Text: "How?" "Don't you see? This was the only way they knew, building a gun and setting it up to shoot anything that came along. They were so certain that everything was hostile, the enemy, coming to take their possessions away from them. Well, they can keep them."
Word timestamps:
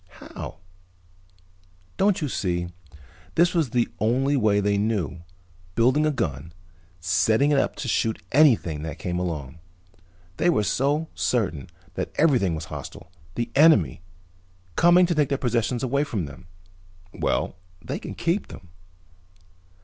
"How?" 0.17 0.55
"Don't 1.97 2.21
you 2.23 2.27
see? 2.27 2.69
This 3.35 3.53
was 3.53 3.69
the 3.69 3.87
only 3.99 4.35
way 4.35 4.59
they 4.59 4.75
knew, 4.79 5.21
building 5.75 6.07
a 6.07 6.11
gun 6.11 6.35
and 6.41 6.53
setting 6.99 7.51
it 7.51 7.59
up 7.59 7.75
to 7.75 7.87
shoot 7.87 8.19
anything 8.31 8.81
that 8.81 8.97
came 8.97 9.19
along. 9.19 9.59
They 10.37 10.49
were 10.49 10.63
so 10.63 11.07
certain 11.13 11.67
that 11.93 12.11
everything 12.15 12.55
was 12.55 12.65
hostile, 12.65 13.11
the 13.35 13.51
enemy, 13.53 14.01
coming 14.75 15.05
to 15.05 15.13
take 15.13 15.29
their 15.29 15.37
possessions 15.37 15.83
away 15.83 16.03
from 16.03 16.25
them. 16.25 16.47
Well, 17.13 17.57
they 17.79 17.99
can 17.99 18.15
keep 18.15 18.47
them." 18.47 18.69